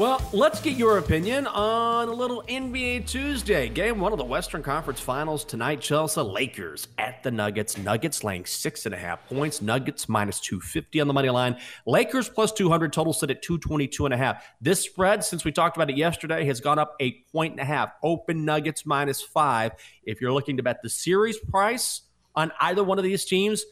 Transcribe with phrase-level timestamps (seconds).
[0.00, 3.68] Well, let's get your opinion on a little NBA Tuesday.
[3.68, 5.82] Game one of the Western Conference Finals tonight.
[5.82, 7.76] Chelsea Lakers at the Nuggets.
[7.76, 9.60] Nuggets laying six and a half points.
[9.60, 11.58] Nuggets minus 250 on the money line.
[11.84, 12.94] Lakers plus 200.
[12.94, 14.42] Total sit at 222 and a half.
[14.62, 17.66] This spread, since we talked about it yesterday, has gone up a point and a
[17.66, 17.92] half.
[18.02, 19.72] Open Nuggets minus five.
[20.02, 22.00] If you're looking to bet the series price
[22.34, 23.66] on either one of these teams,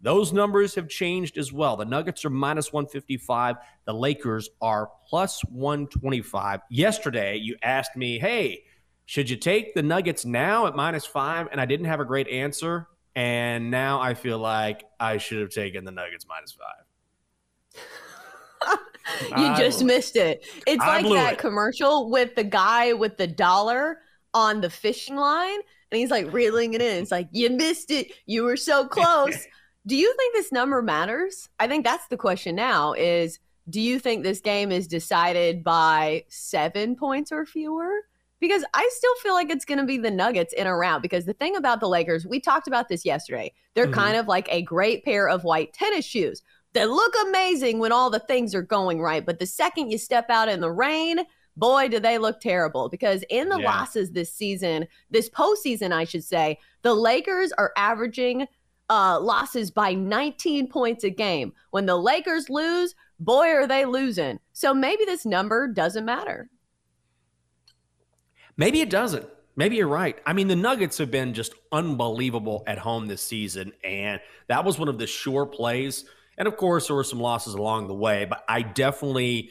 [0.00, 1.76] those numbers have changed as well.
[1.76, 3.56] The Nuggets are minus 155.
[3.84, 6.60] The Lakers are plus 125.
[6.70, 8.62] Yesterday, you asked me, hey,
[9.06, 11.48] should you take the Nuggets now at minus five?
[11.50, 12.86] And I didn't have a great answer.
[13.16, 16.84] And now I feel like I should have taken the Nuggets minus five.
[19.38, 20.46] you I, just missed it.
[20.66, 21.38] It's I like that it.
[21.38, 23.98] commercial with the guy with the dollar
[24.32, 25.58] on the fishing line.
[25.90, 27.02] And he's like reeling it in.
[27.02, 28.12] It's like, you missed it.
[28.26, 29.44] You were so close.
[29.88, 31.48] Do you think this number matters?
[31.58, 33.38] I think that's the question now is
[33.70, 38.02] do you think this game is decided by 7 points or fewer?
[38.38, 41.24] Because I still feel like it's going to be the Nuggets in a round because
[41.24, 43.50] the thing about the Lakers, we talked about this yesterday.
[43.72, 43.94] They're mm-hmm.
[43.94, 46.42] kind of like a great pair of white tennis shoes
[46.74, 50.28] that look amazing when all the things are going right, but the second you step
[50.28, 51.20] out in the rain,
[51.56, 52.90] boy, do they look terrible.
[52.90, 53.64] Because in the yeah.
[53.64, 58.46] losses this season, this postseason, I should say, the Lakers are averaging
[58.90, 61.52] uh, losses by 19 points a game.
[61.70, 64.38] When the Lakers lose, boy, are they losing.
[64.52, 66.48] So maybe this number doesn't matter.
[68.56, 69.26] Maybe it doesn't.
[69.56, 70.16] Maybe you're right.
[70.24, 74.78] I mean, the Nuggets have been just unbelievable at home this season, and that was
[74.78, 76.04] one of the sure plays.
[76.36, 79.50] And of course, there were some losses along the way, but I definitely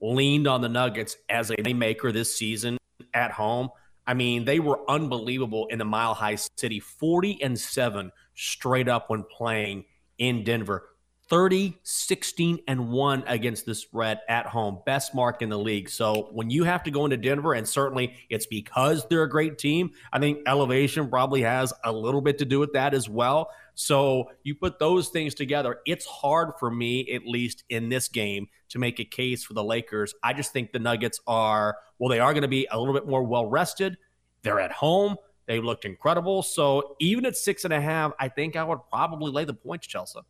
[0.00, 2.78] leaned on the Nuggets as a maker this season
[3.12, 3.68] at home.
[4.06, 9.10] I mean, they were unbelievable in the Mile High City, 40 and 7 straight up
[9.10, 9.84] when playing
[10.18, 10.88] in Denver.
[11.30, 14.80] 30, 16, and 1 against the spread at home.
[14.84, 15.88] Best mark in the league.
[15.88, 19.56] So when you have to go into Denver, and certainly it's because they're a great
[19.56, 23.50] team, I think elevation probably has a little bit to do with that as well.
[23.74, 28.48] So you put those things together, it's hard for me, at least in this game,
[28.68, 30.14] to make a case for the Lakers.
[30.22, 33.08] I just think the Nuggets are, well, they are going to be a little bit
[33.08, 33.96] more well rested.
[34.42, 35.16] They're at home.
[35.46, 36.42] They looked incredible.
[36.42, 39.86] So even at six and a half, I think I would probably lay the points,
[39.86, 40.20] Chelsea.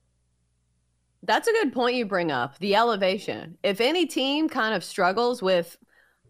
[1.22, 2.58] That's a good point you bring up.
[2.58, 3.56] The elevation.
[3.62, 5.76] If any team kind of struggles with,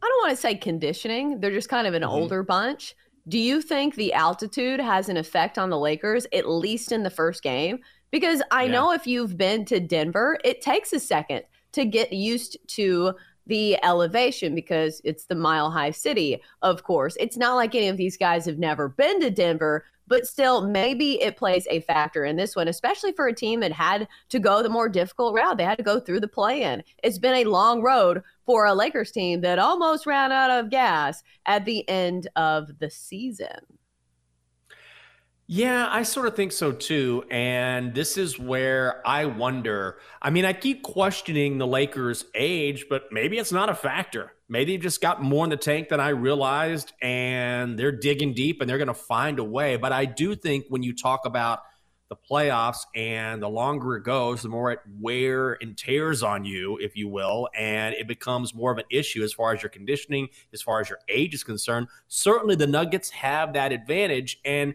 [0.03, 2.13] I don't want to say conditioning, they're just kind of an mm-hmm.
[2.13, 2.95] older bunch.
[3.27, 7.11] Do you think the altitude has an effect on the Lakers, at least in the
[7.11, 7.79] first game?
[8.11, 8.73] Because I yeah.
[8.73, 11.43] know if you've been to Denver, it takes a second
[11.73, 13.15] to get used to
[13.47, 17.17] the elevation because it's the mile high city, of course.
[17.21, 21.21] It's not like any of these guys have never been to Denver, but still, maybe
[21.23, 24.63] it plays a factor in this one, especially for a team that had to go
[24.63, 25.57] the more difficult route.
[25.57, 26.83] They had to go through the play in.
[27.03, 31.23] It's been a long road for a Lakers team that almost ran out of gas
[31.47, 33.49] at the end of the season.
[35.47, 37.25] Yeah, I sort of think so too.
[37.31, 39.99] And this is where I wonder.
[40.23, 44.33] I mean, I keep questioning the Lakers' age, but maybe it's not a factor.
[44.49, 48.61] Maybe they've just got more in the tank than I realized, and they're digging deep
[48.61, 49.77] and they're going to find a way.
[49.77, 51.61] But I do think when you talk about
[52.09, 56.79] the playoffs and the longer it goes, the more it wear and tears on you,
[56.79, 60.29] if you will, and it becomes more of an issue as far as your conditioning,
[60.53, 61.89] as far as your age is concerned.
[62.09, 64.41] Certainly the Nuggets have that advantage.
[64.45, 64.75] And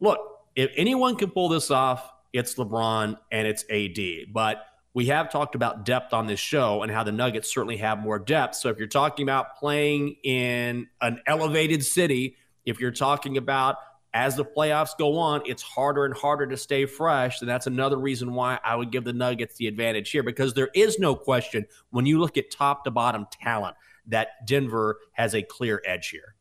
[0.00, 0.18] look,
[0.56, 4.32] if anyone can pull this off, it's LeBron and it's AD.
[4.32, 4.64] But
[4.94, 8.18] we have talked about depth on this show and how the Nuggets certainly have more
[8.18, 8.56] depth.
[8.56, 13.76] So if you're talking about playing in an elevated city, if you're talking about
[14.14, 17.40] as the playoffs go on, it's harder and harder to stay fresh.
[17.40, 20.70] And that's another reason why I would give the Nuggets the advantage here because there
[20.74, 25.42] is no question when you look at top to bottom talent that Denver has a
[25.42, 26.34] clear edge here.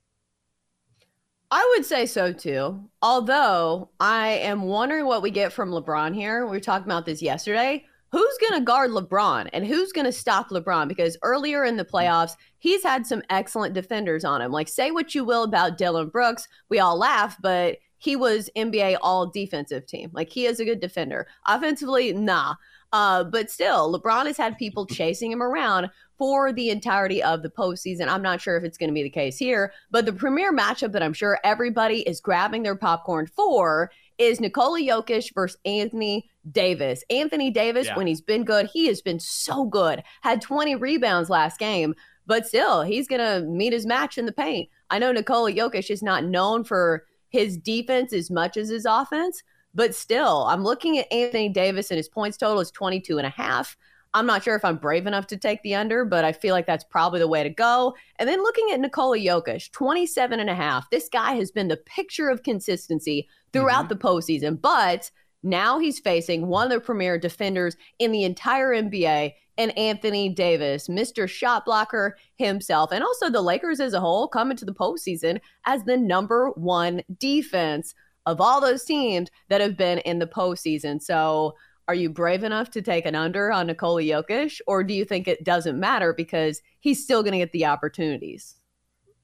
[1.50, 2.84] I would say so too.
[3.02, 6.46] Although I am wondering what we get from LeBron here.
[6.46, 7.86] We were talking about this yesterday.
[8.12, 10.88] Who's going to guard LeBron and who's going to stop LeBron?
[10.88, 14.52] Because earlier in the playoffs, he's had some excellent defenders on him.
[14.52, 16.48] Like, say what you will about Dillon Brooks.
[16.70, 20.10] We all laugh, but he was NBA all defensive team.
[20.14, 21.28] Like, he is a good defender.
[21.46, 22.56] Offensively, nah.
[22.94, 27.50] Uh, but still, LeBron has had people chasing him around for the entirety of the
[27.50, 28.08] postseason.
[28.08, 30.92] I'm not sure if it's going to be the case here, but the premier matchup
[30.94, 37.04] that I'm sure everybody is grabbing their popcorn for is Nikola Jokic versus Anthony Davis.
[37.10, 37.96] Anthony Davis, yeah.
[37.96, 40.04] when he's been good, he has been so good.
[40.22, 41.94] Had 20 rebounds last game,
[42.26, 44.70] but still, he's going to meet his match in the paint.
[44.90, 49.44] I know Nikola Jokic is not known for his defense as much as his offense,
[49.74, 53.31] but still, I'm looking at Anthony Davis and his points total is 22 and a
[53.31, 53.77] half.
[54.13, 56.65] I'm not sure if I'm brave enough to take the under, but I feel like
[56.65, 57.95] that's probably the way to go.
[58.18, 60.89] And then looking at Nikola Jokic, 27 and a half.
[60.89, 63.89] This guy has been the picture of consistency throughout mm-hmm.
[63.89, 65.12] the postseason, but
[65.44, 70.88] now he's facing one of the premier defenders in the entire NBA and Anthony Davis,
[70.88, 71.27] Mr.
[71.27, 75.83] Shot Blocker himself, and also the Lakers as a whole come into the postseason as
[75.83, 77.94] the number one defense
[78.25, 81.01] of all those teams that have been in the postseason.
[81.01, 81.56] So
[81.88, 85.27] are you brave enough to take an under on Nikola Jokic, or do you think
[85.27, 88.56] it doesn't matter because he's still going to get the opportunities?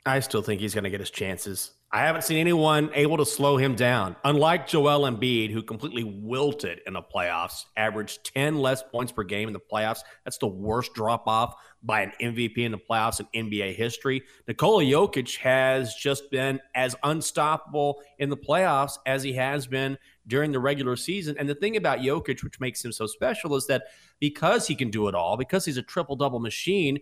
[0.05, 1.71] I still think he's going to get his chances.
[1.95, 4.15] I haven't seen anyone able to slow him down.
[4.23, 9.47] Unlike Joel Embiid, who completely wilted in the playoffs, averaged 10 less points per game
[9.47, 9.99] in the playoffs.
[10.23, 11.53] That's the worst drop off
[11.83, 14.23] by an MVP in the playoffs in NBA history.
[14.47, 20.51] Nikola Jokic has just been as unstoppable in the playoffs as he has been during
[20.51, 21.35] the regular season.
[21.37, 23.83] And the thing about Jokic, which makes him so special, is that
[24.19, 26.97] because he can do it all, because he's a triple double machine,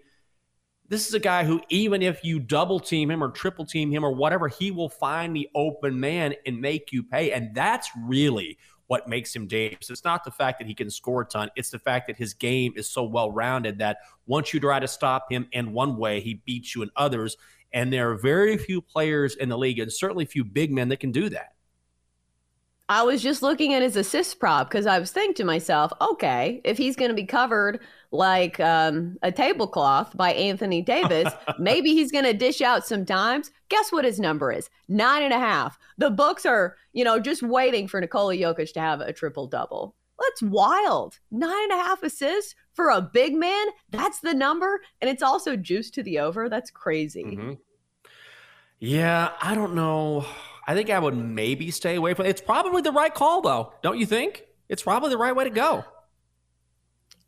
[0.91, 4.03] this is a guy who, even if you double team him or triple team him
[4.03, 7.31] or whatever, he will find the open man and make you pay.
[7.31, 8.57] And that's really
[8.87, 9.89] what makes him dangerous.
[9.89, 12.33] It's not the fact that he can score a ton, it's the fact that his
[12.33, 16.19] game is so well rounded that once you try to stop him in one way,
[16.19, 17.37] he beats you in others.
[17.71, 20.99] And there are very few players in the league, and certainly few big men that
[20.99, 21.53] can do that.
[22.89, 26.59] I was just looking at his assist prop because I was thinking to myself, okay,
[26.65, 27.79] if he's going to be covered
[28.11, 33.51] like um, a tablecloth by Anthony Davis, maybe he's going to dish out some times.
[33.69, 34.69] Guess what his number is?
[34.87, 35.79] Nine and a half.
[35.97, 39.95] The books are, you know, just waiting for Nikola Jokic to have a triple double.
[40.19, 41.19] That's wild.
[41.31, 43.67] Nine and a half assists for a big man.
[43.89, 44.81] That's the number.
[45.01, 46.47] And it's also juiced to the over.
[46.47, 47.23] That's crazy.
[47.23, 47.53] Mm-hmm.
[48.79, 50.25] Yeah, I don't know.
[50.67, 52.29] I think I would maybe stay away from it.
[52.29, 54.43] It's probably the right call, though, don't you think?
[54.69, 55.85] It's probably the right way to go.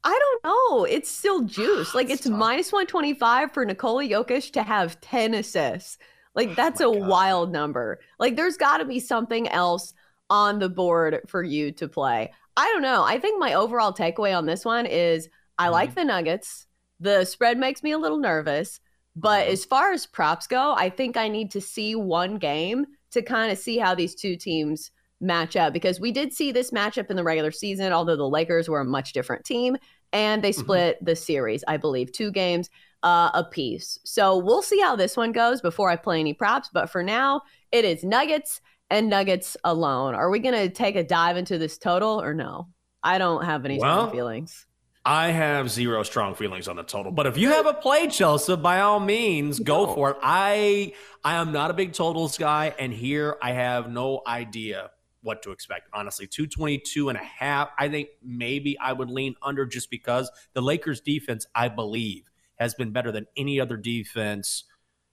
[0.03, 0.83] I don't know.
[0.85, 1.95] It's still juice.
[1.95, 5.97] Like it's minus 125 for Nikola Jokic to have 10 assists.
[6.35, 7.07] Like oh that's oh a God.
[7.07, 7.99] wild number.
[8.19, 9.93] Like there's got to be something else
[10.29, 12.31] on the board for you to play.
[12.57, 13.03] I don't know.
[13.03, 15.73] I think my overall takeaway on this one is I mm-hmm.
[15.73, 16.67] like the Nuggets.
[16.99, 18.79] The spread makes me a little nervous,
[19.15, 19.53] but mm-hmm.
[19.53, 23.51] as far as props go, I think I need to see one game to kind
[23.51, 24.91] of see how these two teams
[25.23, 28.69] match up because we did see this matchup in the regular season, although the Lakers
[28.69, 29.77] were a much different team
[30.11, 30.61] and they mm-hmm.
[30.61, 31.05] split mm-hmm.
[31.05, 32.69] the series, I believe, two games
[33.01, 33.99] uh, apiece.
[34.03, 36.69] So we'll see how this one goes before I play any props.
[36.71, 37.41] But for now,
[37.71, 40.15] it is Nuggets and Nuggets alone.
[40.15, 42.67] Are we going to take a dive into this total or no?
[43.01, 44.65] I don't have any well, strong feelings.
[45.05, 47.11] I have zero strong feelings on the total.
[47.11, 49.93] But if you have a play, Chelsea, by all means, go no.
[49.93, 50.17] for it.
[50.23, 54.91] I I am not a big totals guy, and here I have no idea
[55.23, 55.89] what to expect.
[55.93, 57.69] Honestly, 222 and a half.
[57.79, 62.75] I think maybe I would lean under just because the Lakers defense, I believe, has
[62.75, 64.65] been better than any other defense.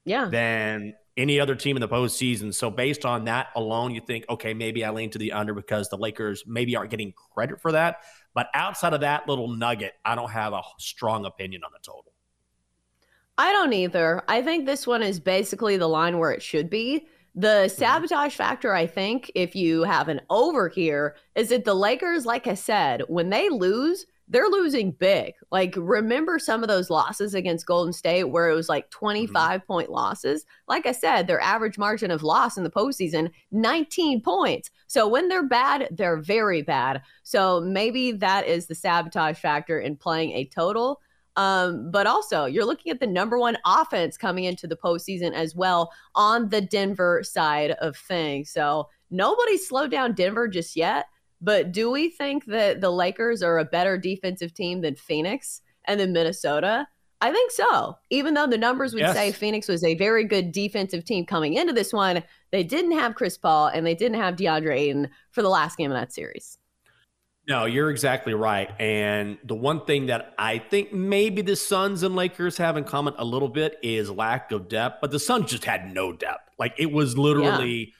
[0.04, 0.26] Yeah.
[0.26, 2.54] Than any other team in the postseason.
[2.54, 5.88] So based on that alone, you think, okay, maybe I lean to the under because
[5.88, 7.98] the Lakers maybe aren't getting credit for that.
[8.34, 12.12] But outside of that little nugget, I don't have a strong opinion on the total.
[13.36, 14.22] I don't either.
[14.28, 17.06] I think this one is basically the line where it should be.
[17.34, 17.78] The mm-hmm.
[17.78, 22.46] sabotage factor, I think, if you have an over here, is that the Lakers, like
[22.46, 25.34] I said, when they lose, they're losing big.
[25.50, 29.66] Like, remember some of those losses against Golden State where it was like 25 mm-hmm.
[29.66, 30.44] point losses?
[30.68, 34.70] Like I said, their average margin of loss in the postseason, 19 points.
[34.86, 37.02] So when they're bad, they're very bad.
[37.22, 41.00] So maybe that is the sabotage factor in playing a total.
[41.36, 45.54] Um, but also, you're looking at the number one offense coming into the postseason as
[45.54, 48.50] well on the Denver side of things.
[48.50, 51.06] So nobody slowed down Denver just yet.
[51.40, 55.98] But do we think that the Lakers are a better defensive team than Phoenix and
[55.98, 56.86] then Minnesota?
[57.22, 57.96] I think so.
[58.10, 59.14] Even though the numbers would Yes.
[59.14, 63.14] say Phoenix was a very good defensive team coming into this one, they didn't have
[63.14, 66.58] Chris Paul and they didn't have DeAndre Ayton for the last game of that series.
[67.50, 68.70] No, you're exactly right.
[68.78, 73.14] And the one thing that I think maybe the Suns and Lakers have in common
[73.18, 76.48] a little bit is lack of depth, but the Suns just had no depth.
[76.60, 77.92] Like it was literally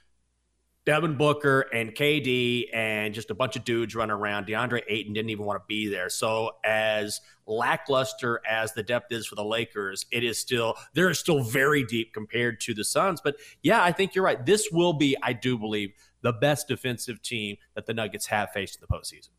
[0.86, 4.46] Devin Booker and KD and just a bunch of dudes running around.
[4.46, 6.10] DeAndre Ayton didn't even want to be there.
[6.10, 11.42] So as lackluster as the depth is for the Lakers, it is still they're still
[11.42, 13.20] very deep compared to the Suns.
[13.20, 14.46] But yeah, I think you're right.
[14.46, 15.90] This will be, I do believe,
[16.22, 19.30] the best defensive team that the Nuggets have faced in the postseason.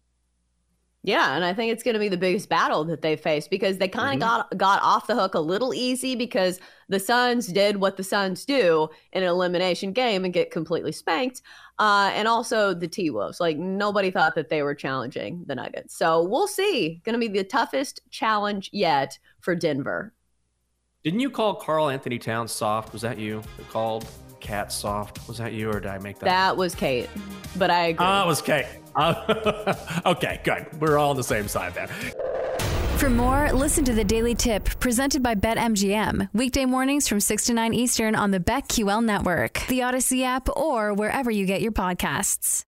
[1.04, 3.80] Yeah, and I think it's going to be the biggest battle that they face because
[3.80, 7.78] they kind of got got off the hook a little easy because the Suns did
[7.78, 11.42] what the Suns do in an elimination game and get completely spanked.
[11.80, 15.96] Uh, and also the T Wolves, like nobody thought that they were challenging the Nuggets.
[15.96, 17.02] So we'll see.
[17.04, 20.14] Going to be the toughest challenge yet for Denver.
[21.04, 22.94] Didn't you call Karl-Anthony Towns soft?
[22.94, 24.08] Was that you that called
[24.42, 25.28] KAT soft?
[25.28, 26.26] Was that you, or did I make that?
[26.26, 27.10] That was Kate,
[27.58, 28.06] but I agree.
[28.06, 28.66] Oh, it was Kate.
[28.96, 29.74] Uh,
[30.06, 30.68] okay, good.
[30.82, 31.88] We're all on the same side there.
[32.98, 36.30] For more, listen to the Daily Tip presented by BetMGM.
[36.34, 40.94] Weekday mornings from 6 to 9 Eastern on the BetQL network, the Audacy app, or
[40.94, 42.64] wherever you get your podcasts.